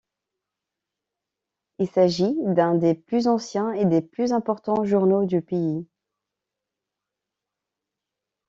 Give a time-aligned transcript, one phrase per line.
[1.77, 5.85] Il s'agit d'un des plus anciens et des plus importants journaux du pays.